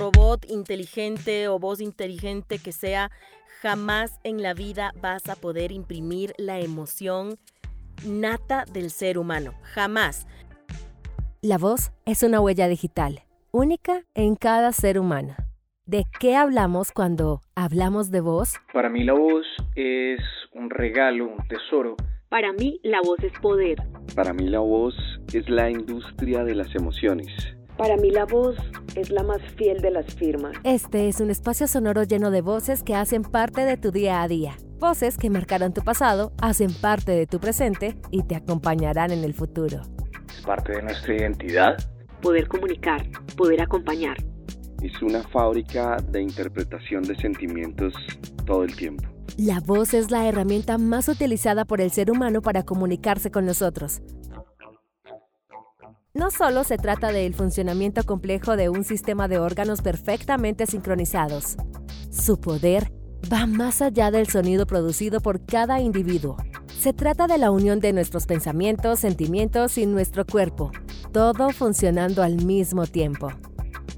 [0.00, 3.10] robot inteligente o voz inteligente que sea,
[3.60, 7.38] jamás en la vida vas a poder imprimir la emoción
[8.06, 9.52] nata del ser humano.
[9.74, 10.26] Jamás.
[11.42, 15.34] La voz es una huella digital, única en cada ser humano.
[15.84, 18.54] ¿De qué hablamos cuando hablamos de voz?
[18.72, 19.44] Para mí la voz
[19.74, 20.20] es
[20.52, 21.96] un regalo, un tesoro.
[22.30, 23.82] Para mí la voz es poder.
[24.14, 24.94] Para mí la voz
[25.34, 27.28] es la industria de las emociones.
[27.80, 28.56] Para mí la voz
[28.94, 30.54] es la más fiel de las firmas.
[30.64, 34.28] Este es un espacio sonoro lleno de voces que hacen parte de tu día a
[34.28, 34.54] día.
[34.78, 39.32] Voces que marcaron tu pasado, hacen parte de tu presente y te acompañarán en el
[39.32, 39.80] futuro.
[40.28, 41.78] Es parte de nuestra identidad.
[42.20, 43.00] Poder comunicar,
[43.34, 44.18] poder acompañar.
[44.82, 47.94] Es una fábrica de interpretación de sentimientos
[48.44, 49.04] todo el tiempo.
[49.38, 54.02] La voz es la herramienta más utilizada por el ser humano para comunicarse con nosotros.
[56.20, 61.56] No solo se trata del funcionamiento complejo de un sistema de órganos perfectamente sincronizados.
[62.10, 62.92] Su poder
[63.32, 66.36] va más allá del sonido producido por cada individuo.
[66.78, 70.72] Se trata de la unión de nuestros pensamientos, sentimientos y nuestro cuerpo,
[71.10, 73.32] todo funcionando al mismo tiempo.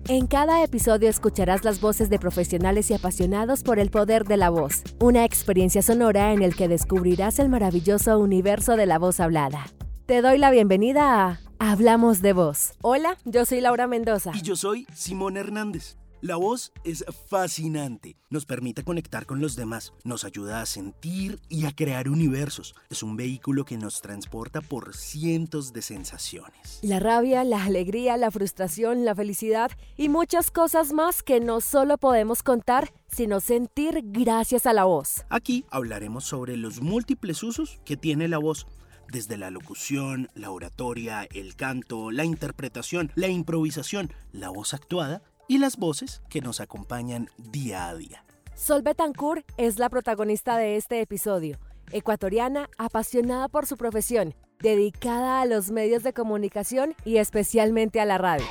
[0.07, 4.49] En cada episodio escucharás las voces de profesionales y apasionados por el poder de la
[4.49, 9.67] voz, una experiencia sonora en el que descubrirás el maravilloso universo de la voz hablada.
[10.07, 12.73] Te doy la bienvenida a Hablamos de Voz.
[12.83, 14.33] Hola, yo soy Laura Mendoza.
[14.35, 15.97] Y yo soy Simón Hernández.
[16.21, 21.67] La voz es fascinante, nos permite conectar con los demás, nos ayuda a sentir y
[21.67, 22.75] a crear universos.
[22.91, 26.81] Es un vehículo que nos transporta por cientos de sensaciones.
[26.83, 31.97] La rabia, la alegría, la frustración, la felicidad y muchas cosas más que no solo
[31.97, 35.25] podemos contar, sino sentir gracias a la voz.
[35.29, 38.67] Aquí hablaremos sobre los múltiples usos que tiene la voz
[39.13, 45.59] desde la locución, la oratoria, el canto, la interpretación, la improvisación, la voz actuada y
[45.59, 48.25] las voces que nos acompañan día a día.
[48.55, 51.59] Sol Betancourt es la protagonista de este episodio,
[51.93, 58.17] ecuatoriana apasionada por su profesión, dedicada a los medios de comunicación y especialmente a la
[58.17, 58.47] radio.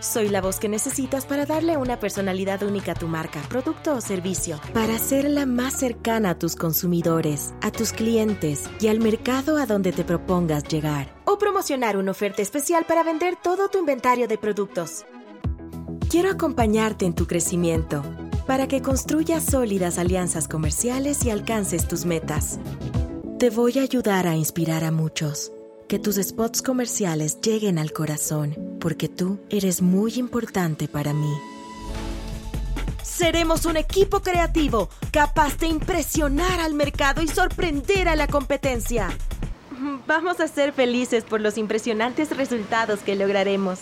[0.00, 4.00] Soy la voz que necesitas para darle una personalidad única a tu marca, producto o
[4.00, 9.64] servicio, para hacerla más cercana a tus consumidores, a tus clientes y al mercado a
[9.64, 11.14] donde te propongas llegar.
[11.24, 15.06] O promocionar una oferta especial para vender todo tu inventario de productos.
[16.10, 18.02] Quiero acompañarte en tu crecimiento
[18.46, 22.60] para que construyas sólidas alianzas comerciales y alcances tus metas.
[23.38, 25.52] Te voy a ayudar a inspirar a muchos.
[25.88, 28.56] Que tus spots comerciales lleguen al corazón,
[28.86, 31.34] porque tú eres muy importante para mí.
[33.02, 39.08] Seremos un equipo creativo capaz de impresionar al mercado y sorprender a la competencia.
[40.06, 43.80] Vamos a ser felices por los impresionantes resultados que lograremos.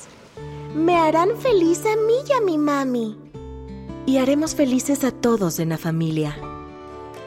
[0.75, 3.19] Me harán feliz a mí y a mi mami.
[4.07, 6.35] Y haremos felices a todos en la familia.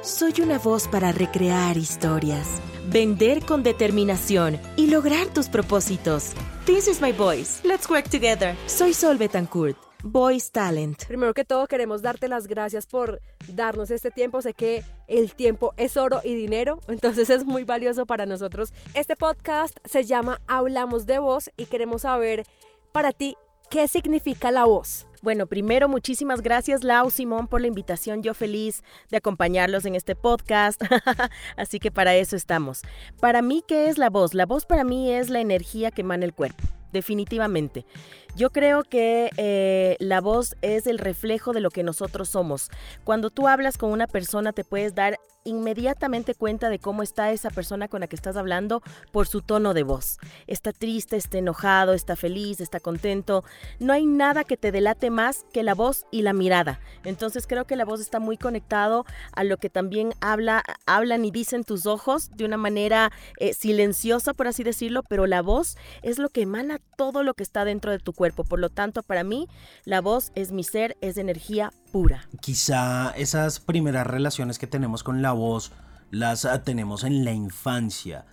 [0.02, 2.48] Soy una voz para recrear historias,
[2.90, 6.34] vender con determinación y lograr tus propósitos.
[6.68, 7.62] This is my voice.
[7.64, 8.54] Let's work together.
[8.66, 9.78] Soy Sol Betancourt.
[10.04, 11.06] Voice Talent.
[11.08, 14.42] Primero que todo queremos darte las gracias por darnos este tiempo.
[14.42, 18.74] Sé que el tiempo es oro y dinero, entonces es muy valioso para nosotros.
[18.94, 22.46] Este podcast se llama Hablamos de Voz y queremos saber
[22.92, 23.38] para ti
[23.70, 25.07] qué significa la voz.
[25.22, 28.24] Bueno, primero muchísimas gracias Lau Simón por la invitación.
[28.24, 30.82] Yo feliz de acompañarlos en este podcast.
[31.58, 32.82] Así que para eso estamos.
[33.20, 34.34] Para mí, ¿qué es la voz?
[34.34, 37.86] La voz para mí es la energía que emana el cuerpo definitivamente.
[38.36, 42.70] Yo creo que eh, la voz es el reflejo de lo que nosotros somos.
[43.04, 45.18] Cuando tú hablas con una persona te puedes dar
[45.48, 48.82] inmediatamente cuenta de cómo está esa persona con la que estás hablando
[49.12, 50.20] por su tono de voz.
[50.46, 53.44] Está triste, está enojado, está feliz, está contento.
[53.80, 56.80] No hay nada que te delate más que la voz y la mirada.
[57.04, 61.32] Entonces creo que la voz está muy conectado a lo que también habla, hablan y
[61.32, 66.20] dicen tus ojos de una manera eh, silenciosa, por así decirlo, pero la voz es
[66.20, 68.44] lo que emana todo lo que está dentro de tu cuerpo.
[68.44, 69.48] Por lo tanto, para mí,
[69.86, 72.28] la voz es mi ser, es energía pura.
[72.42, 75.72] Quizá esas primeras relaciones que tenemos con la voz
[76.12, 78.26] las ah, tenemos en la infancia.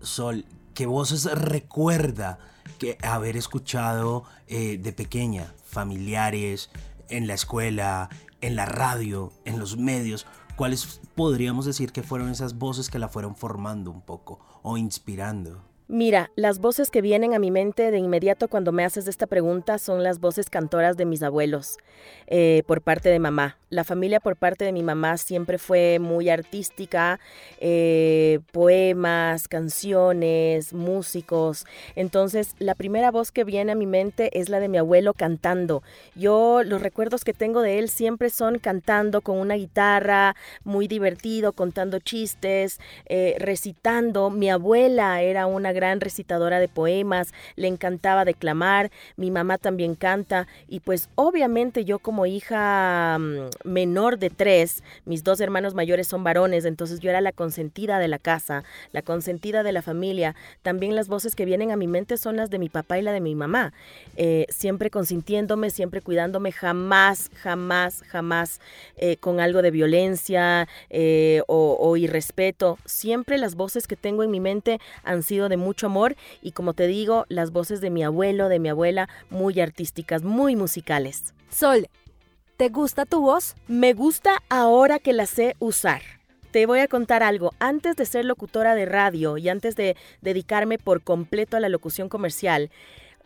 [0.00, 0.44] Sol,
[0.74, 2.38] ¿qué voces recuerda
[2.78, 5.54] que haber escuchado eh, de pequeña?
[5.64, 6.70] Familiares,
[7.08, 8.08] en la escuela,
[8.40, 10.26] en la radio, en los medios.
[10.56, 15.73] ¿Cuáles podríamos decir que fueron esas voces que la fueron formando un poco o inspirando?
[15.86, 19.76] Mira, las voces que vienen a mi mente de inmediato cuando me haces esta pregunta
[19.76, 21.76] son las voces cantoras de mis abuelos
[22.26, 23.58] eh, por parte de mamá.
[23.68, 27.20] La familia por parte de mi mamá siempre fue muy artística,
[27.60, 31.66] eh, poemas, canciones, músicos.
[31.96, 35.82] Entonces, la primera voz que viene a mi mente es la de mi abuelo cantando.
[36.14, 41.52] Yo los recuerdos que tengo de él siempre son cantando con una guitarra, muy divertido,
[41.52, 44.30] contando chistes, eh, recitando.
[44.30, 50.46] Mi abuela era una gran recitadora de poemas, le encantaba declamar, mi mamá también canta
[50.68, 56.24] y pues obviamente yo como hija mm, menor de tres, mis dos hermanos mayores son
[56.24, 60.34] varones, entonces yo era la consentida de la casa, la consentida de la familia.
[60.62, 63.12] También las voces que vienen a mi mente son las de mi papá y la
[63.12, 63.72] de mi mamá,
[64.16, 68.60] eh, siempre consintiéndome, siempre cuidándome, jamás, jamás, jamás
[68.96, 72.78] eh, con algo de violencia eh, o, o irrespeto.
[72.84, 76.74] Siempre las voces que tengo en mi mente han sido de mucho amor y como
[76.74, 81.34] te digo, las voces de mi abuelo, de mi abuela, muy artísticas, muy musicales.
[81.50, 81.88] Sol,
[82.56, 83.56] ¿te gusta tu voz?
[83.66, 86.02] Me gusta ahora que la sé usar.
[86.52, 87.52] Te voy a contar algo.
[87.58, 92.08] Antes de ser locutora de radio y antes de dedicarme por completo a la locución
[92.08, 92.70] comercial,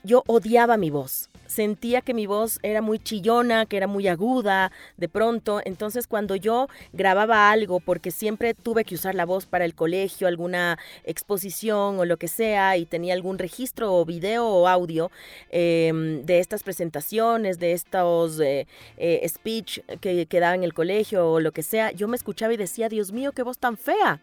[0.02, 1.28] yo odiaba mi voz.
[1.48, 5.60] Sentía que mi voz era muy chillona, que era muy aguda, de pronto.
[5.64, 10.28] Entonces cuando yo grababa algo, porque siempre tuve que usar la voz para el colegio,
[10.28, 15.10] alguna exposición o lo que sea, y tenía algún registro o video o audio
[15.50, 18.66] eh, de estas presentaciones, de estos eh,
[18.98, 22.52] eh, speech que, que daba en el colegio o lo que sea, yo me escuchaba
[22.52, 24.20] y decía, Dios mío, qué voz tan fea,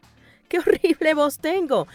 [0.48, 1.88] qué horrible voz tengo.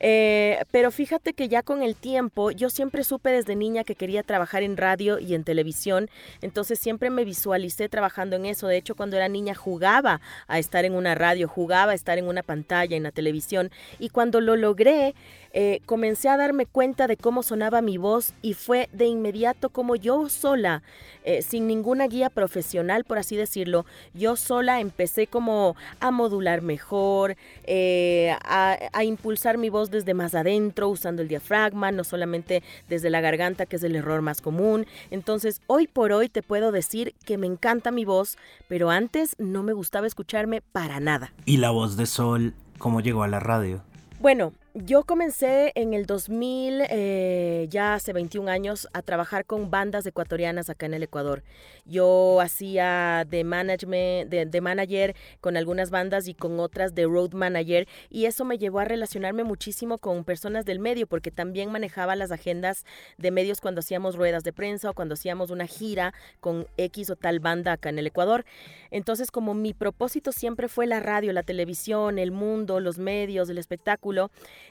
[0.00, 4.22] Eh, pero fíjate que ya con el tiempo, yo siempre supe desde niña que quería
[4.22, 6.08] trabajar en radio y en televisión,
[6.40, 8.68] entonces siempre me visualicé trabajando en eso.
[8.68, 12.26] De hecho, cuando era niña jugaba a estar en una radio, jugaba a estar en
[12.26, 15.14] una pantalla, en la televisión, y cuando lo logré,
[15.52, 19.96] eh, comencé a darme cuenta de cómo sonaba mi voz y fue de inmediato como
[19.96, 20.82] yo sola,
[21.24, 27.36] eh, sin ninguna guía profesional, por así decirlo, yo sola empecé como a modular mejor,
[27.64, 33.10] eh, a, a impulsar mi voz desde más adentro, usando el diafragma, no solamente desde
[33.10, 34.86] la garganta, que es el error más común.
[35.10, 39.62] Entonces, hoy por hoy te puedo decir que me encanta mi voz, pero antes no
[39.62, 41.32] me gustaba escucharme para nada.
[41.44, 43.82] ¿Y la voz de Sol cómo llegó a la radio?
[44.20, 50.06] Bueno, yo comencé en el 2000, eh, ya hace 21 años, a trabajar con bandas
[50.06, 51.42] ecuatorianas acá en el Ecuador.
[51.84, 57.32] Yo hacía de, management, de, de, manager con algunas bandas y con otras de road
[57.32, 62.14] manager y eso me llevó a relacionarme muchísimo con personas del medio porque también manejaba
[62.14, 62.84] las agendas
[63.16, 67.16] de medios cuando hacíamos ruedas de prensa o cuando hacíamos una gira con X o
[67.16, 68.44] tal banda acá en el Ecuador.
[68.90, 73.58] Entonces como mi propósito siempre fue la radio, la televisión, el mundo, los medios, el
[73.58, 74.30] espectáculo,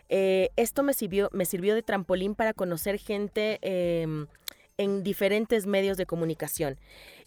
[0.10, 4.08] eh, esto me sirvió, me sirvió de trampolín para conocer gente eh,
[4.78, 6.78] en diferentes medios de comunicación.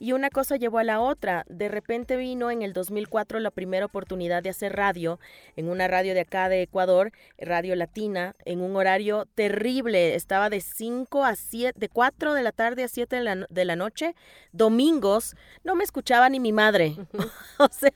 [0.02, 1.44] Y una cosa llevó a la otra.
[1.46, 5.20] De repente vino en el 2004 la primera oportunidad de hacer radio
[5.56, 10.14] en una radio de acá de Ecuador, Radio Latina, en un horario terrible.
[10.14, 13.64] Estaba de 5 a 7, de 4 de la tarde a 7 de la, de
[13.66, 14.14] la noche,
[14.52, 15.36] domingos.
[15.64, 16.96] No me escuchaba ni mi madre.
[17.58, 17.92] o sea,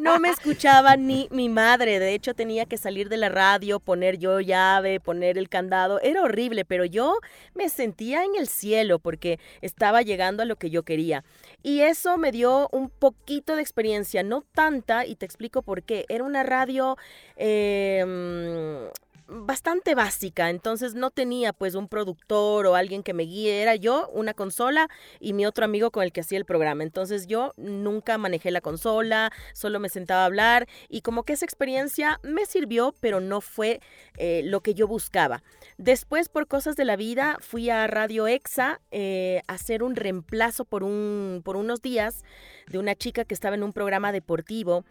[0.00, 2.00] no me escuchaba ni mi madre.
[2.00, 6.00] De hecho, tenía que salir de la radio, poner yo llave, poner el candado.
[6.00, 7.18] Era horrible, pero yo
[7.54, 11.22] me sentía en el cielo porque estaba llegando a lo que yo quería.
[11.62, 16.04] Y eso me dio un poquito de experiencia, no tanta, y te explico por qué.
[16.08, 16.96] Era una radio...
[17.36, 18.90] Eh,
[19.32, 24.08] bastante básica, entonces no tenía pues un productor o alguien que me guíe, era yo,
[24.12, 24.88] una consola
[25.20, 26.82] y mi otro amigo con el que hacía el programa.
[26.82, 31.44] Entonces yo nunca manejé la consola, solo me sentaba a hablar y como que esa
[31.44, 33.80] experiencia me sirvió, pero no fue
[34.16, 35.42] eh, lo que yo buscaba.
[35.78, 40.64] Después, por cosas de la vida, fui a Radio Exa eh, a hacer un reemplazo
[40.64, 42.22] por, un, por unos días
[42.68, 44.84] de una chica que estaba en un programa deportivo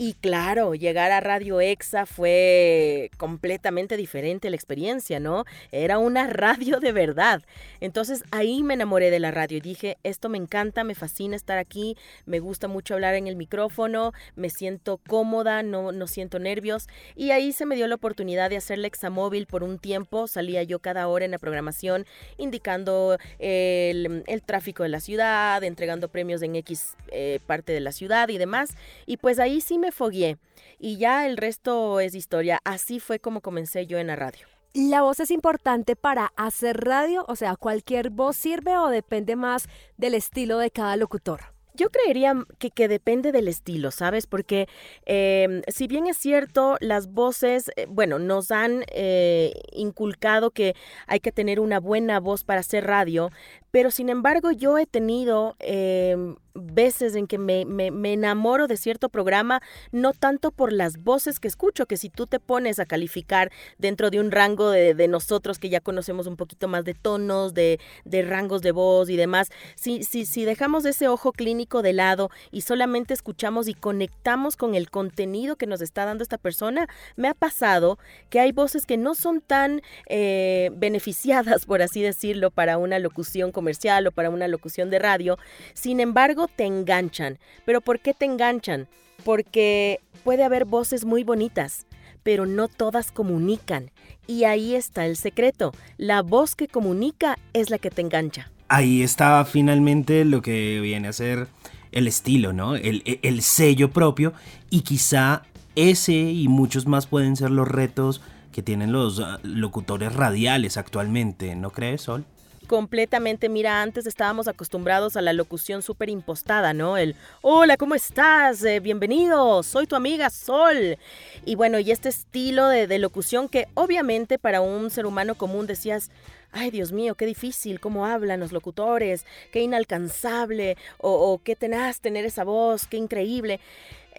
[0.00, 5.44] y claro, llegar a Radio Exa fue completamente diferente la experiencia, ¿no?
[5.72, 7.42] Era una radio de verdad.
[7.80, 11.58] Entonces ahí me enamoré de la radio y dije, esto me encanta, me fascina estar
[11.58, 16.86] aquí, me gusta mucho hablar en el micrófono, me siento cómoda, no, no siento nervios.
[17.16, 20.28] Y ahí se me dio la oportunidad de hacer la Examóvil por un tiempo.
[20.28, 26.40] Salía yo cada hora en la programación indicando el, tráfico de la ciudad, entregando premios
[26.42, 28.70] en X eh, parte de la ciudad y demás.
[29.04, 30.38] Y pues ahí sí me fogué
[30.78, 32.60] y ya el resto es historia.
[32.64, 34.46] Así fue como comencé yo en la radio.
[34.74, 37.24] ¿La voz es importante para hacer radio?
[37.28, 41.57] O sea, ¿cualquier voz sirve o depende más del estilo de cada locutor?
[41.78, 44.26] Yo creería que, que depende del estilo, ¿sabes?
[44.26, 44.68] Porque
[45.06, 50.74] em, si bien es cierto, las voces, eh, bueno, nos han eh, inculcado que
[51.06, 53.30] hay que tener una buena voz para hacer radio,
[53.70, 59.08] pero sin embargo yo he tenido em, veces en que me, me, enamoro de cierto
[59.08, 59.60] programa,
[59.92, 64.10] no tanto por las voces que escucho, que si tú te pones a calificar dentro
[64.10, 67.78] de un rango de, de nosotros que ya conocemos un poquito más de tonos, de,
[68.04, 72.30] de rangos de voz y demás, si, si, si dejamos ese ojo clínico de lado
[72.50, 77.28] y solamente escuchamos y conectamos con el contenido que nos está dando esta persona, me
[77.28, 77.98] ha pasado
[78.30, 83.52] que hay voces que no son tan eh, beneficiadas, por así decirlo, para una locución
[83.52, 85.38] comercial o para una locución de radio,
[85.74, 87.38] sin embargo, te enganchan.
[87.64, 88.88] ¿Pero por qué te enganchan?
[89.24, 91.86] Porque puede haber voces muy bonitas,
[92.22, 93.90] pero no todas comunican.
[94.26, 95.72] Y ahí está el secreto.
[95.96, 98.50] La voz que comunica es la que te engancha.
[98.68, 101.48] Ahí está finalmente lo que viene a ser
[101.92, 102.76] el estilo, ¿no?
[102.76, 104.34] El, el sello propio
[104.70, 105.42] y quizá
[105.74, 108.20] ese y muchos más pueden ser los retos
[108.52, 112.24] que tienen los ah, locutores radiales actualmente, ¿no crees, Sol?
[112.68, 116.96] completamente, mira, antes estábamos acostumbrados a la locución súper impostada, ¿no?
[116.96, 118.62] El, hola, ¿cómo estás?
[118.62, 120.98] Eh, bienvenido, soy tu amiga Sol.
[121.44, 126.10] Y bueno, y este estilo de, locución que obviamente para un ser humano común decías,
[126.52, 132.24] ay Dios mío, qué difícil, cómo hablan los locutores, qué inalcanzable, o, qué tenaz tener
[132.24, 133.60] esa voz, qué increíble.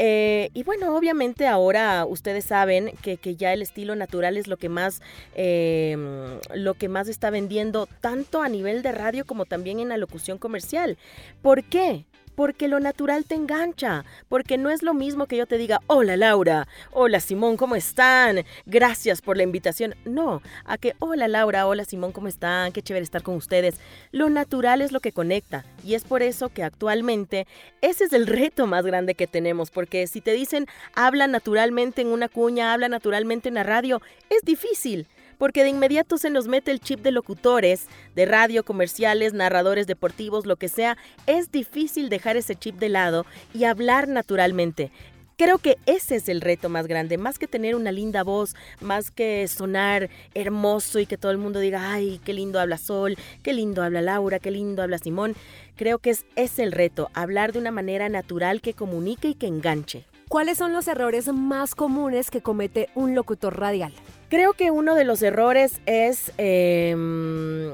[0.01, 4.55] Eh, y bueno, obviamente ahora ustedes saben que, que, ya el estilo natural es lo
[4.55, 5.01] que más
[5.35, 9.97] em, lo que más está vendiendo tanto a nivel de radio como también en la
[9.97, 10.97] locución comercial.
[11.41, 12.05] ¿Por qué?
[12.39, 16.15] Porque lo natural te engancha, porque no es lo mismo que yo te diga, hola
[16.15, 18.45] Laura, hola Simón, ¿cómo están?
[18.65, 19.93] Gracias por la invitación.
[20.05, 22.71] No, a que, hola Laura, hola Simón, ¿cómo están?
[22.71, 23.75] Qué chévere estar con ustedes.
[24.13, 27.45] Lo natural es lo que conecta y es por eso que actualmente
[27.81, 30.65] ese es el reto más grande que tenemos, porque si te dicen,
[30.95, 35.07] habla naturalmente en una cuña, habla naturalmente en la radio, es difícil
[35.39, 40.45] porque de inmediato se nos mete el chip de locutores, de radio, comerciales, narradores deportivos,
[40.45, 40.97] lo que sea.
[41.25, 44.91] Es difícil dejar ese chip de lado y hablar naturalmente.
[45.37, 49.09] Creo que ese es el reto más grande, más que tener una linda voz, más
[49.09, 53.53] que sonar hermoso y que todo el mundo diga, ay, qué lindo habla Sol, qué
[53.53, 55.35] lindo habla Laura, qué lindo habla Simón.
[55.77, 59.47] Creo que es, es el reto, hablar de una manera natural que comunique y que
[59.47, 60.03] enganche.
[60.29, 63.91] ¿Cuáles son los errores más comunes que comete un locutor radial?
[64.29, 67.71] Creo que uno de los errores es em,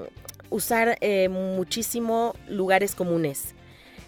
[0.50, 3.56] usar eh, muchísimo lugares comunes.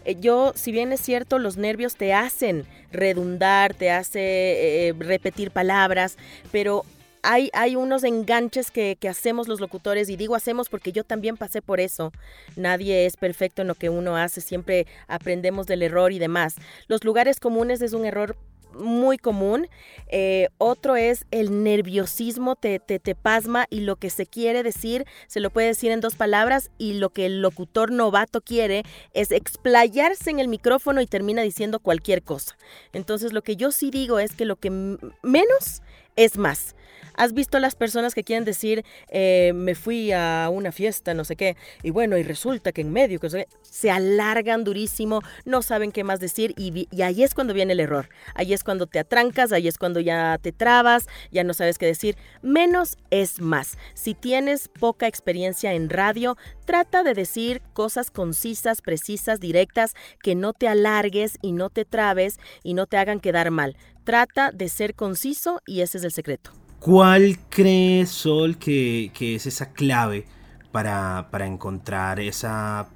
[0.05, 5.51] Eh, yo, si bien es cierto, los nervios te hacen redundar, te hace eh, repetir
[5.51, 6.17] palabras,
[6.49, 6.85] pero
[7.23, 11.61] hay, unos enganches que, que, hacemos los locutores y digo hacemos porque yo también pasé
[11.61, 12.11] por eso.
[12.55, 16.55] Nadie es perfecto en lo que uno hace, siempre aprendemos del error y demás.
[16.87, 18.35] Los lugares comunes es un error
[18.77, 19.67] muy común.
[20.07, 25.05] Eh, otro es el nerviosismo, te, te, te, pasma y lo que se quiere decir
[25.27, 28.83] se lo puede decir en dos palabras y lo que el locutor novato quiere
[29.13, 32.57] es explayarse en el micrófono y termina diciendo cualquier cosa.
[32.93, 35.81] Entonces lo que yo sí digo es que lo que menos
[36.17, 36.75] es más.
[37.17, 41.35] ¿Has visto las personas que quieren decir, eh, me fui a una fiesta, no sé
[41.35, 43.19] qué, y bueno, y resulta que en medio,
[43.63, 47.79] se alargan durísimo, no saben qué más decir, y, y ahí es cuando viene el
[47.79, 48.09] error.
[48.35, 51.87] Ahí es cuando te atrancas, ahí es cuando ya te trabas, ya no sabes qué
[51.87, 52.17] decir.
[52.43, 53.79] Menos es más.
[53.95, 60.53] Si tienes poca experiencia en radio, trata de decir cosas concisas, precisas, directas, que no
[60.53, 63.75] te alargues y no te trabes y no te hagan quedar mal.
[64.07, 66.51] Trata de ser conciso y ese es el secreto.
[66.79, 70.25] ¿Cuál cree Sol que, es esa clave
[70.71, 72.87] para, encontrar esa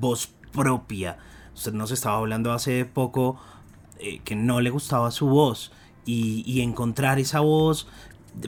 [0.00, 1.18] voz propia?
[1.54, 3.40] Usted nos estaba hablando hace poco
[4.00, 5.70] eh, que no le gustaba su voz
[6.04, 7.86] y, encontrar esa voz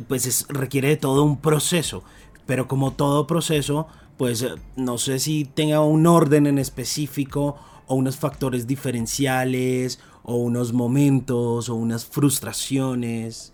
[0.09, 2.03] pues requiere de todo un proceso,
[2.47, 4.45] pero como todo proceso pues
[4.75, 11.69] no sé si tenga un orden en específico o unos factores diferenciales o unos momentos
[11.69, 13.53] o unas frustraciones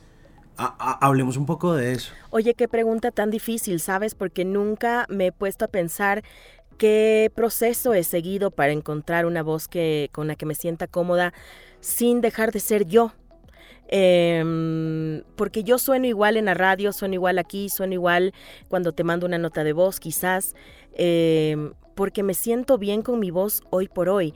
[0.57, 2.13] hablemos un poco de eso.
[2.31, 4.15] Oye, qué pregunta tan difícil, ¿sabes?
[4.15, 6.23] Porque nunca me he puesto a pensar
[6.79, 11.33] qué proceso he seguido para encontrar una voz que, con la que me sienta cómoda
[11.81, 13.13] sin dejar de ser yo.
[13.89, 18.33] Em, porque yo sueno igual en la radio, sueno igual aquí, sueno igual
[18.69, 20.55] cuando te mando una nota de voz, quizás,
[20.95, 24.35] em, porque me siento bien con mi voz hoy por hoy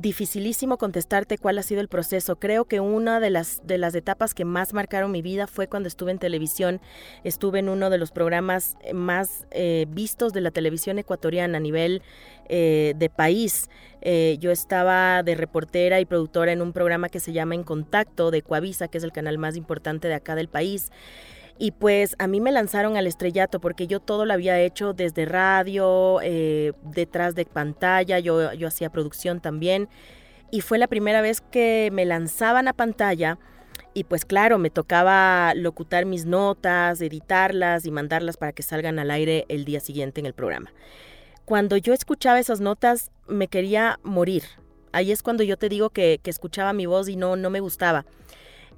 [0.00, 2.36] dificilísimo contestarte cuál ha sido el proceso.
[2.36, 5.88] Creo que una de las, de las etapas que más marcaron mi vida fue cuando
[5.88, 6.80] estuve en televisión.
[7.24, 12.02] Estuve en uno de los programas más eh, vistos de la televisión ecuatoriana a nivel
[12.48, 13.68] eh, de país.
[14.00, 18.30] Eh, yo estaba de reportera y productora en un programa que se llama En Contacto
[18.30, 20.90] de Coavisa, que es el canal más importante de acá del país.
[21.62, 25.26] Y pues a mí me lanzaron al estrellato porque yo todo lo había hecho desde
[25.26, 29.90] radio, eh, detrás de pantalla, yo, yo hacía producción también.
[30.50, 33.38] Y fue la primera vez que me lanzaban a pantalla
[33.92, 39.10] y pues claro, me tocaba locutar mis notas, editarlas y mandarlas para que salgan al
[39.10, 40.72] aire el día siguiente en el programa.
[41.44, 44.44] Cuando yo escuchaba esas notas me quería morir.
[44.92, 47.60] Ahí es cuando yo te digo que, que escuchaba mi voz y no, no me
[47.60, 48.06] gustaba.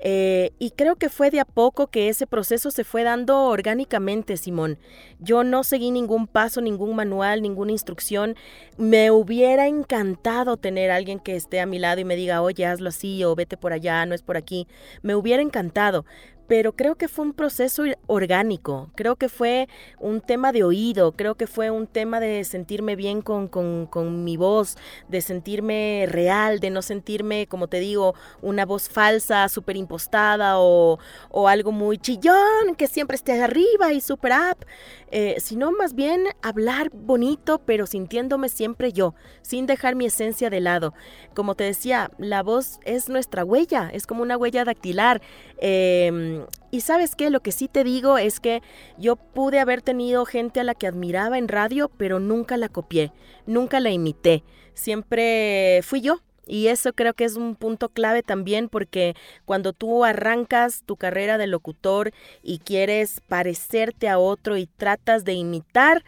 [0.04, 4.37] Eh, y creo que fue de a poco que ese proceso se fue dando orgánicamente,
[4.37, 4.78] Simón.
[5.21, 8.35] Yo no seguí ningún paso, ningún manual, ninguna instrucción.
[8.76, 12.88] Me hubiera encantado tener alguien que esté a mi lado y me diga, oye, hazlo
[12.88, 14.66] así o vete por allá, no es por aquí.
[15.02, 16.04] Me hubiera encantado
[16.46, 19.68] pero creo que fue un proceso orgánico, creo que fue
[19.99, 24.37] un tema de oído, creo que fue un tema de sentirme bien con, con, mi
[24.37, 24.76] voz,
[25.08, 30.99] de sentirme real, de no sentirme, como te digo, una voz falsa, súper impostada o,
[31.30, 34.66] o, algo muy chillón, que siempre esté arriba y súper up,
[35.11, 40.61] eh, sino más bien hablar bonito, pero sintiéndome siempre yo, sin dejar mi esencia de
[40.61, 40.94] lado.
[41.34, 45.20] Como te decía, la voz es nuestra huella, es como una huella dactilar.
[45.58, 46.32] Eh,
[46.71, 48.62] y sabes qué, lo que sí te digo es que
[48.99, 53.12] yo pude haber tenido gente a la que admiraba en radio, pero nunca la copié,
[53.47, 56.21] nunca la imité, siempre fui yo.
[56.45, 61.39] Y eso creo que es un punto clave también porque cuando tú arrancas tu carrera
[61.39, 62.11] de locutor
[62.43, 66.05] y quieres parecerte a otro y tratas de imitar,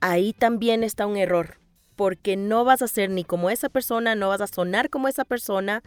[0.00, 1.58] ahí también está un error,
[1.96, 5.24] porque no vas a ser ni como esa persona, no vas a sonar como esa
[5.24, 5.82] persona,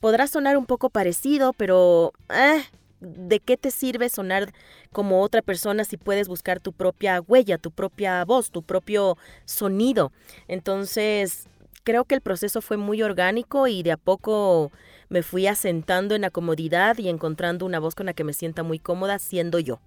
[0.00, 2.62] podrás sonar un poco parecido, pero eh,
[3.00, 4.52] ¿de qué te sirve sonar
[4.92, 10.12] como otra persona si puedes buscar tu propia huella, tu propia voz, tu propio sonido?
[10.48, 11.48] Entonces,
[11.84, 14.72] creo que el proceso fue muy orgánico y de a poco
[15.08, 18.62] me fui asentando en la comodidad y encontrando una voz con la que me sienta
[18.62, 19.80] muy cómoda siendo yo.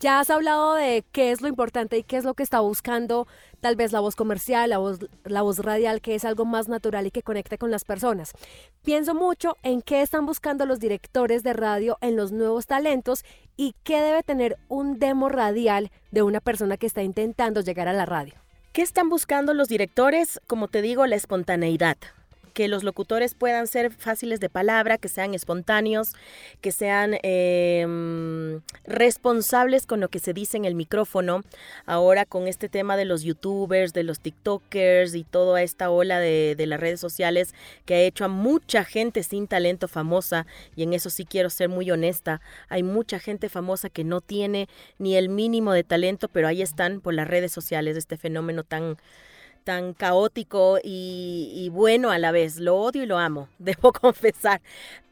[0.00, 3.26] Ya has hablado de qué es lo importante y qué es lo que está buscando
[3.60, 7.08] tal vez la voz comercial, la voz, la voz radial, que es algo más natural
[7.08, 8.32] y que conecte con las personas.
[8.84, 13.24] Pienso mucho en qué están buscando los directores de radio en los nuevos talentos
[13.56, 17.92] y qué debe tener un demo radial de una persona que está intentando llegar a
[17.92, 18.34] la radio.
[18.72, 20.40] ¿Qué están buscando los directores?
[20.46, 21.96] Como te digo, la espontaneidad
[22.58, 26.14] que los locutores puedan ser fáciles de palabra, que sean espontáneos,
[26.60, 31.44] que sean em, responsables con lo que se dice en el micrófono.
[31.86, 36.56] Ahora con este tema de los youtubers, de los tiktokers y toda esta ola de,
[36.56, 37.54] de las redes sociales
[37.86, 40.44] que ha hecho a mucha gente sin talento famosa,
[40.74, 44.68] y en eso sí quiero ser muy honesta, hay mucha gente famosa que no tiene
[44.98, 48.96] ni el mínimo de talento, pero ahí están por las redes sociales, este fenómeno tan
[49.68, 52.56] tan caótico y, bueno a la vez.
[52.56, 54.62] Lo odio y lo amo, debo confesar.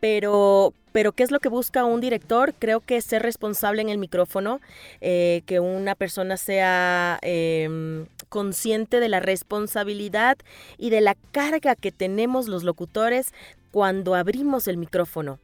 [0.01, 2.55] Pero, pero ¿qué es lo que busca un director?
[2.59, 4.63] Creo que ser responsable en el micrófono,
[5.03, 10.39] eh, que una persona sea em, consciente de la responsabilidad
[10.79, 13.35] y de la carga que tenemos los locutores
[13.73, 15.39] cuando abrimos el micrófono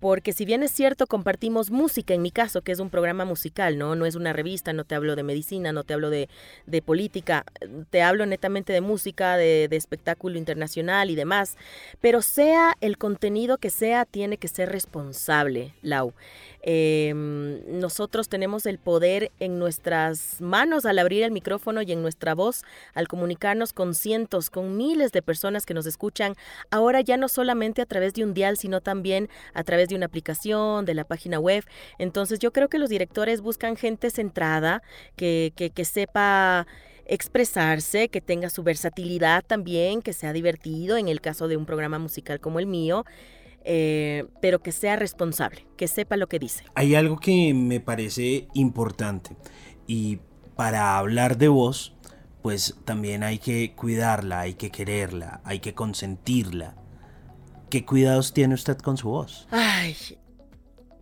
[0.00, 3.78] porque si bien es cierto, compartimos música, en mi caso, que es un programa musical,
[3.78, 3.94] ¿no?
[3.94, 6.28] No es una revista, no te hablo de medicina, no te hablo de,
[6.66, 7.44] de política,
[7.90, 11.56] te hablo netamente de música, de, de, espectáculo internacional y demás,
[12.00, 16.12] pero sea el contenido que sea, tiene que ser responsable, Lau.
[16.68, 22.34] Em, nosotros tenemos el poder en nuestras manos al abrir el micrófono y en nuestra
[22.34, 26.34] voz al comunicarnos con cientos, con miles de personas que nos escuchan,
[26.72, 30.06] ahora ya no solamente a través de un dial, sino también a través de una
[30.06, 31.64] aplicación, de la página web.
[31.98, 34.82] Entonces yo creo que los directores buscan gente centrada,
[35.14, 36.66] que, que, que sepa
[37.06, 42.00] expresarse, que tenga su versatilidad también, que sea divertido en el caso de un programa
[42.00, 43.04] musical como el mío.
[43.68, 46.62] Eh, pero que sea responsable, que sepa lo que dice.
[46.76, 49.36] Hay algo que me parece importante
[49.88, 50.20] y
[50.54, 51.96] para hablar de voz,
[52.42, 56.76] pues también hay que cuidarla, hay que quererla, hay que consentirla.
[57.68, 59.48] ¿Qué cuidados tiene usted con su voz?
[59.50, 59.96] Ay,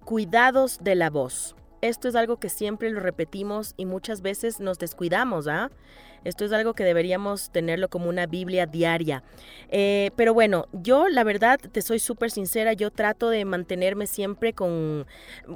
[0.06, 1.54] cuidados de la voz.
[1.84, 5.70] Esto es algo que siempre lo repetimos y muchas veces nos descuidamos, ¿ah?
[6.24, 9.22] Esto es algo que deberíamos tenerlo como una Biblia diaria.
[9.68, 14.54] Eh, pero bueno, yo la verdad, te soy súper sincera, yo trato de mantenerme siempre
[14.54, 15.06] con,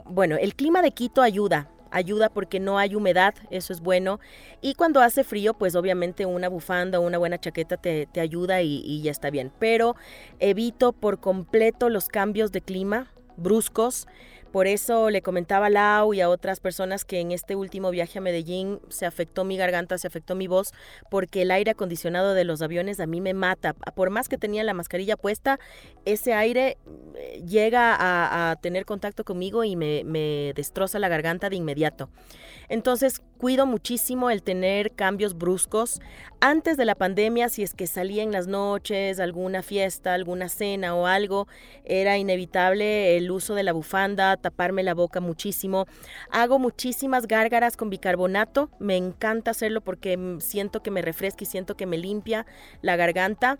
[0.05, 4.21] bueno, el clima de Quito ayuda, ayuda porque no hay humedad, eso es bueno.
[4.61, 8.83] Y cuando hace frío, pues obviamente una bufanda o una buena chaqueta te, ayuda y,
[8.85, 9.51] y, ya está bien.
[9.59, 9.97] Pero
[10.41, 14.07] evito por completo los cambios de clima bruscos
[14.53, 18.19] Por eso le comentaba a Lau y a otras personas que en este último viaje
[18.19, 20.73] a Medellín se afectó mi garganta, se afectó mi voz,
[21.11, 23.75] porque el aire acondicionado de los aviones a mí me mata.
[23.75, 25.59] Por más que tenía la mascarilla puesta,
[26.05, 26.79] ese aire
[27.17, 32.09] eh, llega a, tener contacto conmigo y me, me destroza la garganta de inmediato.
[32.69, 36.01] Entonces cuido muchísimo el tener cambios bruscos.
[36.41, 40.95] Antes de la pandemia, si es que salía en las noches, alguna fiesta, alguna cena
[40.95, 41.49] o algo,
[41.85, 45.87] era inevitable el uso de la bufanda, taparme la boca muchísimo.
[46.31, 48.71] Hago muchísimas gárgaras con bicarbonato.
[48.79, 52.45] Me encanta hacerlo porque siento que me refresca y siento que me limpia
[52.83, 53.59] la garganta.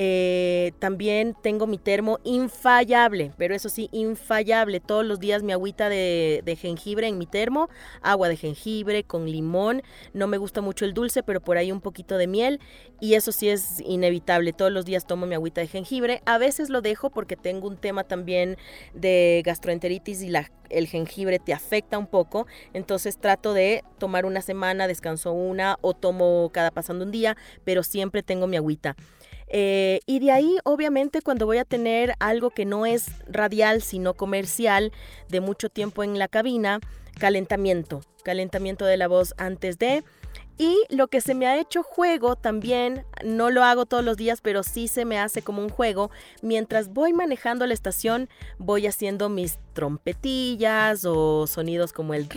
[0.00, 4.78] Eh, también tengo mi termo infallable, pero eso sí, infallable.
[4.78, 7.68] Todos los días mi agüita de, jengibre en mi termo,
[8.00, 9.82] agua de jengibre con limón.
[10.12, 12.60] No me gusta mucho el dulce, pero por ahí un poquito de miel.
[13.00, 14.52] Y eso sí es inevitable.
[14.52, 16.22] Todos los días tomo mi agüita de jengibre.
[16.26, 18.56] A veces lo dejo porque tengo un tema también
[18.94, 22.46] de gastroenteritis y la, el jengibre te afecta un poco.
[22.72, 27.82] Entonces trato de tomar una semana, descanso una o tomo cada pasando un día, pero
[27.82, 28.94] siempre tengo mi agüita.
[29.50, 34.14] Eh, y de ahí, obviamente, cuando voy a tener algo que no es radial, sino
[34.14, 34.92] comercial,
[35.28, 36.80] de mucho tiempo en la cabina,
[37.18, 40.04] calentamiento, calentamiento de la voz antes de...
[40.60, 44.40] Y lo que se me ha hecho juego también, no lo hago todos los días,
[44.40, 46.10] pero sí se me hace como un juego.
[46.42, 52.28] Mientras voy manejando la estación, voy haciendo mis trompetillas o sonidos como el...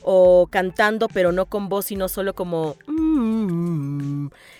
[0.00, 2.76] o cantando, pero no con voz, sino solo como...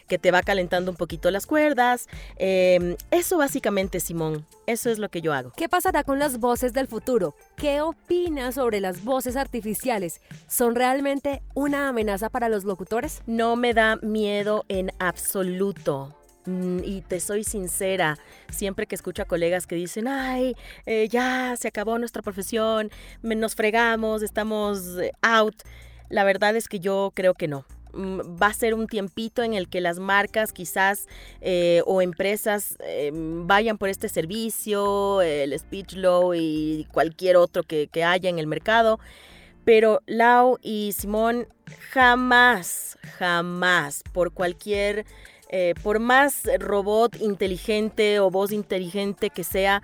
[0.08, 2.08] Que te va calentando un poquito las cuerdas.
[2.36, 5.52] Em, eso básicamente, Simón, eso es lo que yo hago.
[5.56, 7.34] ¿Qué pasará con las voces del futuro?
[7.56, 10.20] ¿Qué opinas sobre las voces artificiales?
[10.48, 13.22] ¿Son realmente una amenaza para los locutores?
[13.26, 16.14] No me da miedo en absoluto
[16.46, 18.18] mm, y te soy sincera,
[18.50, 20.54] siempre que escucho a colegas que dicen, ay,
[20.86, 22.90] eh, ya se acabó nuestra profesión,
[23.22, 25.62] nos fregamos, estamos eh, out,
[26.08, 27.64] la verdad es que yo creo que no.
[27.96, 31.08] Mm, va a ser un tiempito en el que las marcas quizás
[31.40, 37.88] eh, o empresas eh, vayan por este servicio, el Speech Law y cualquier otro que,
[38.04, 39.00] haya en el mercado.
[39.64, 41.48] Pero Lau y Simón
[41.90, 45.06] jamás, jamás, por cualquier,
[45.48, 49.82] eh, por más robot inteligente o voz inteligente que sea,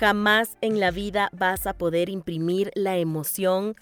[0.00, 3.76] jamás en la vida vas a poder imprimir la emoción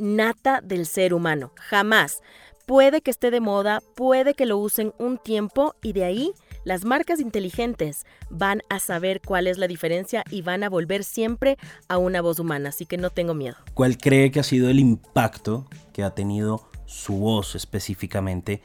[0.00, 1.52] nata del ser humano.
[1.56, 2.22] Jamás
[2.70, 6.84] puede que esté de moda, puede que lo usen un tiempo y de ahí las
[6.84, 11.98] marcas inteligentes van a saber cuál es la diferencia y van a volver siempre a
[11.98, 13.56] una voz humana, así que no tengo miedo.
[13.74, 18.62] ¿Cuál cree que ha sido el impacto que ha tenido su voz específicamente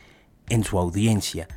[0.49, 1.47] en su audiencia?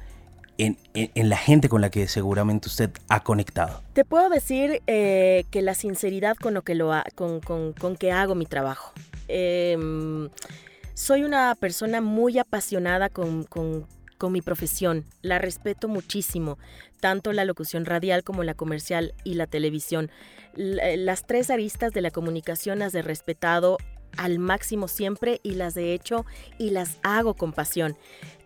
[0.57, 0.79] En,
[1.15, 3.83] la gente con la que seguramente usted ha conectado?
[3.93, 8.35] Te puedo decir eh, que la sinceridad con lo que lo con, con, que hago
[8.35, 8.95] mi trabajo.
[9.29, 10.31] Em,
[10.99, 13.47] soy una persona muy apasionada con,
[14.31, 15.05] mi profesión.
[15.23, 16.59] La respeto muchísimo,
[16.99, 20.11] tanto la locución radial como la comercial y la televisión.
[20.57, 23.79] las tres aristas de la comunicación las he respetado
[24.16, 26.25] al máximo siempre y las he hecho
[26.59, 27.97] y las hago con pasión.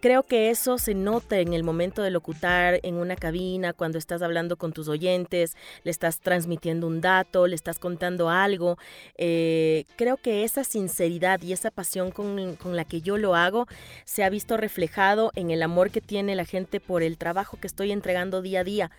[0.03, 4.21] Creo que eso se nota en el momento de locutar en una cabina, cuando estás
[4.21, 8.79] hablando con tus oyentes, le estás transmitiendo un dato, le estás contando algo.
[9.17, 13.69] Eh, creo que esa sinceridad y esa pasión con, con la que yo lo hago
[14.05, 17.69] se ha visto reflejado en el amor que tiene la gente por el trabajo que
[17.69, 18.91] estoy entregando día a día.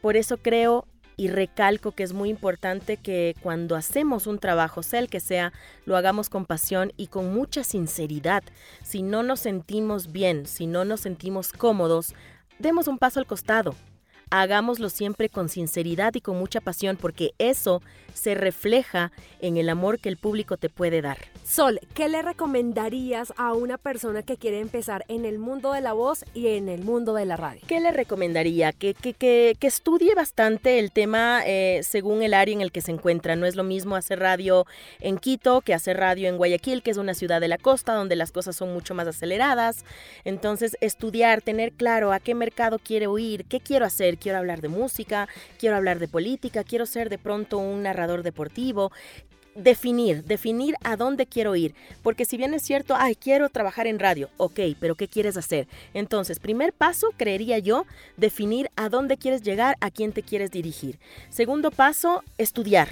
[0.00, 0.86] Por eso creo
[1.20, 5.52] y recalco que es muy importante que cuando hacemos un trabajo, sea el que sea,
[5.84, 8.42] lo hagamos con pasión y con mucha sinceridad.
[8.82, 12.14] Si no nos sentimos bien, si no nos sentimos cómodos,
[12.58, 13.74] demos un paso al costado
[14.30, 17.82] hagámoslo siempre con sinceridad y con mucha pasión porque eso
[18.14, 21.18] se refleja en el amor que el público te puede dar.
[21.44, 25.92] Sol, ¿qué le recomendarías a una persona que quiere empezar en el mundo de la
[25.92, 27.60] voz y en el mundo de la radio?
[27.66, 28.72] ¿Qué le recomendaría?
[28.72, 32.92] Que, que, que, estudie bastante el tema eh, según el área en el que se
[32.92, 33.36] encuentra.
[33.36, 34.66] No es lo mismo hacer radio
[35.00, 38.16] en Quito que hacer radio en Guayaquil, que es una ciudad de la costa donde
[38.16, 39.84] las cosas son mucho más aceleradas.
[40.24, 44.68] Entonces, estudiar, tener claro a qué mercado quiere oír, qué quiero hacer, quiero hablar de
[44.68, 45.28] música,
[45.58, 48.92] quiero hablar de política, quiero ser de pronto un narrador deportivo,
[49.54, 51.74] definir, definir a dónde quiero ir.
[52.02, 55.66] Porque si bien es cierto, ay, quiero trabajar en radio, ok, pero ¿qué quieres hacer?
[55.94, 60.98] Entonces, primer paso, creería yo, definir a dónde quieres llegar, a quién te quieres dirigir.
[61.30, 62.88] Segundo paso, estudiar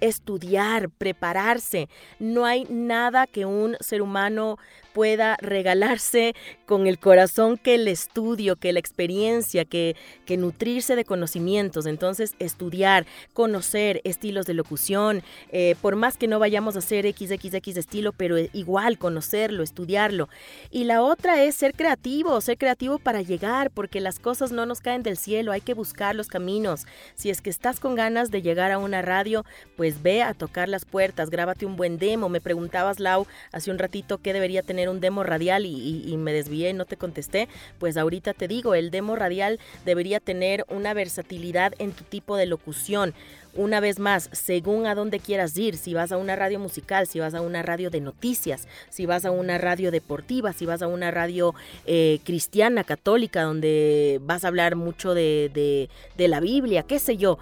[0.00, 1.88] estudiar, prepararse.
[2.18, 4.58] No hay nada que un ser humano
[4.96, 11.04] pueda regalarse con el corazón que el estudio, que la experiencia, que, que nutrirse de
[11.04, 11.84] conocimientos.
[11.84, 13.04] Entonces, estudiar,
[13.34, 18.38] conocer estilos de locución, eh, por más que no vayamos a hacer XXX estilo, pero
[18.54, 20.30] igual conocerlo, estudiarlo.
[20.70, 24.80] Y la otra es ser creativo, ser creativo para llegar, porque las cosas no nos
[24.80, 26.86] caen del cielo, hay que buscar los caminos.
[27.16, 29.44] Si es que estás con ganas de llegar a una radio,
[29.76, 32.30] pues ve a tocar las puertas, grábate un buen demo.
[32.30, 36.70] Me preguntabas, Lau, hace un ratito qué debería tener un demo radial y, me desvié
[36.70, 37.48] y no te contesté.
[37.78, 42.46] Pues ahorita te digo, el demo radial debería tener una versatilidad en tu tipo de
[42.46, 43.14] locución.
[43.54, 47.20] Una vez más, según a dónde quieras ir, si vas a una radio musical, si
[47.20, 50.86] vas a una radio de noticias, si vas a una radio deportiva, si vas a
[50.88, 51.54] una radio
[51.86, 57.38] eh, cristiana, católica, donde vas a hablar mucho de, de la Biblia, qué sé yo.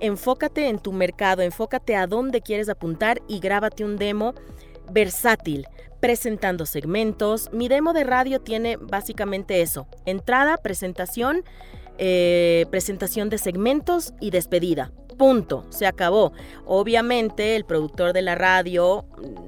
[0.00, 4.32] Enfócate en tu mercado, enfócate a dónde quieres apuntar y grábate un demo
[4.90, 5.66] versátil,
[6.00, 7.50] presentando segmentos.
[7.52, 11.44] Mi demo de radio tiene básicamente eso, entrada, presentación,
[11.98, 14.92] eh, presentación de segmentos y despedida.
[15.16, 16.32] Punto, se acabó.
[16.64, 19.04] Obviamente el productor de la radio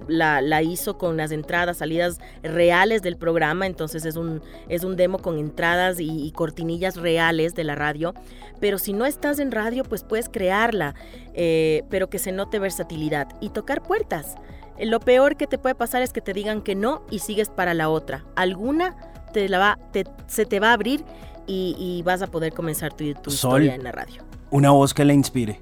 [0.09, 4.97] la, la, hizo con las entradas, salidas reales del programa, entonces es un, es un
[4.97, 8.15] demo con entradas y, y cortinillas reales de la radio.
[8.59, 10.97] Pero si no estás en radio, pues puedes crearla,
[11.35, 14.35] eh, pero que se note versatilidad y tocar puertas.
[14.83, 17.75] Lo peor que te puede pasar es que te digan que no y sigues para
[17.75, 18.25] la otra.
[18.37, 18.97] Alguna
[19.33, 19.79] te la va,
[20.27, 21.05] se te va a abrir
[21.47, 24.23] y, vas a poder comenzar tu, tu historia en la radio.
[24.51, 25.59] Una voz que le inspire.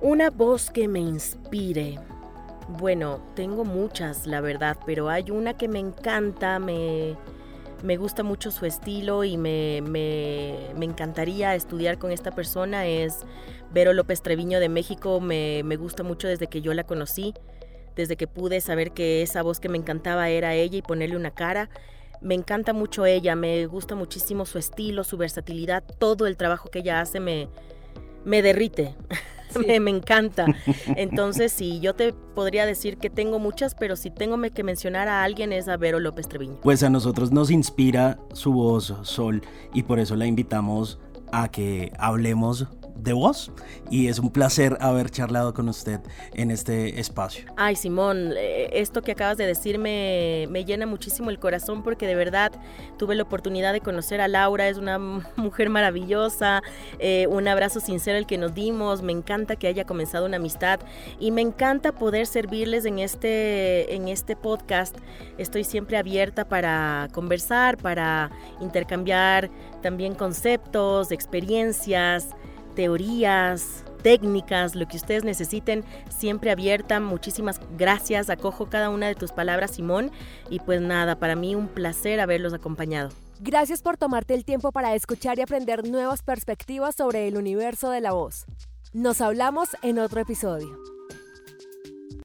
[0.00, 1.98] Una voz que me inspire.
[2.68, 7.16] Bueno, tengo muchas, la verdad, pero hay una que me encanta, me,
[7.82, 12.86] me gusta mucho su estilo y me, me, me, encantaría estudiar con esta persona.
[12.86, 13.20] Es
[13.72, 17.34] Vero López Treviño de México, me, me gusta mucho desde que yo la conocí,
[17.96, 21.30] desde que pude saber que esa voz que me encantaba era ella y ponerle una
[21.30, 21.68] cara.
[22.20, 26.80] Me encanta mucho ella, me gusta muchísimo su estilo, su versatilidad, todo el trabajo que
[26.80, 27.48] ella hace me,
[28.24, 28.94] me derrite.
[29.66, 30.46] me, encanta.
[30.96, 35.22] Entonces, sí, yo te podría decir que tengo muchas, pero si tengo que mencionar a
[35.22, 36.60] alguien es a Vero López Treviño.
[36.62, 39.42] Pues a nosotros nos inspira su voz, Sol,
[39.74, 40.98] y por eso la invitamos
[41.32, 43.50] a que hablemos de voz
[43.90, 46.00] y es un placer haber charlado con usted
[46.34, 47.46] en este espacio.
[47.56, 52.14] Ay, Simón, eh, esto que acabas de decir me, llena muchísimo el corazón porque de
[52.14, 52.52] verdad
[52.98, 54.98] tuve la oportunidad de conocer a Laura, es una
[55.36, 56.62] mujer maravillosa,
[56.98, 60.80] eh, un abrazo sincero el que nos dimos, me encanta que haya comenzado una amistad
[61.18, 64.96] y me encanta poder servirles en este, en este podcast.
[65.38, 69.50] Estoy siempre abierta para conversar, para intercambiar
[69.82, 72.28] también conceptos, experiencias
[72.74, 77.00] teorías, técnicas, lo que ustedes necesiten, siempre abierta.
[77.00, 80.10] Muchísimas gracias, acojo cada una de tus palabras, Simón.
[80.50, 83.10] Y pues nada, para mí un placer haberlos acompañado.
[83.40, 88.00] Gracias por tomarte el tiempo para escuchar y aprender nuevas perspectivas sobre el universo de
[88.00, 88.46] la voz.
[88.92, 90.78] Nos hablamos en otro episodio.